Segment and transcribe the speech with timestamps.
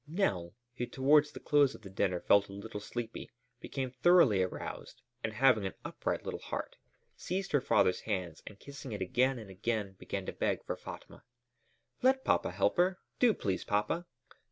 [0.07, 5.03] Nell, who towards the close of the dinner felt a little sleepy, became thoroughly aroused
[5.23, 6.75] and, having an upright little heart,
[7.15, 11.23] seized her father's hand, and kissing it again and again, began to beg for Fatma.
[12.01, 12.97] "Let papa help her!
[13.19, 14.07] Do please, papa!"